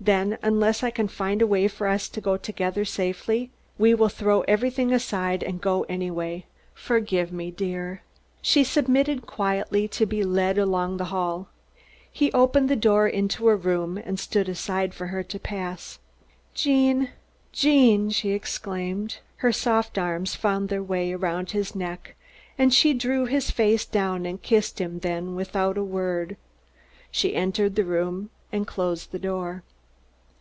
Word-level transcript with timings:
Then, 0.00 0.38
unless 0.42 0.84
I 0.84 0.90
can 0.92 1.08
find 1.08 1.42
a 1.42 1.46
way 1.46 1.66
for 1.66 1.88
us 1.88 2.08
to 2.10 2.20
go 2.20 2.36
together 2.36 2.84
safely, 2.84 3.50
we 3.78 3.94
will 3.94 4.08
throw 4.08 4.42
everything 4.42 4.92
aside 4.92 5.42
and 5.42 5.60
go 5.60 5.82
anyway. 5.88 6.46
Forgive 6.72 7.32
me, 7.32 7.50
dear." 7.50 8.02
She 8.40 8.62
submitted 8.62 9.26
quietly 9.26 9.88
to 9.88 10.06
be 10.06 10.22
led 10.22 10.56
along 10.56 10.96
the 10.98 11.06
hall. 11.10 11.48
He 12.12 12.30
opened 12.30 12.68
the 12.70 12.76
door 12.76 13.08
into 13.08 13.48
a 13.48 13.56
room 13.56 13.98
and 13.98 14.20
stood 14.20 14.48
aside 14.48 14.94
for 14.94 15.08
her 15.08 15.24
to 15.24 15.38
pass. 15.40 15.98
"Gene, 16.54 17.10
Gene!" 17.50 18.10
she 18.10 18.30
exclaimed. 18.30 19.18
Her 19.38 19.50
soft 19.52 19.98
arms 19.98 20.36
found 20.36 20.68
their 20.68 20.82
way 20.82 21.10
about 21.10 21.50
his 21.50 21.74
neck, 21.74 22.14
and 22.56 22.72
she 22.72 22.94
drew 22.94 23.26
his 23.26 23.50
face 23.50 23.84
down 23.84 24.26
and 24.26 24.40
kissed 24.40 24.80
him; 24.80 25.00
then, 25.00 25.34
without 25.34 25.76
a 25.76 25.82
word, 25.82 26.36
she 27.10 27.34
entered 27.34 27.74
the 27.74 27.84
room 27.84 28.30
and 28.52 28.64
closed 28.64 29.10
the 29.10 29.18
door. 29.18 29.64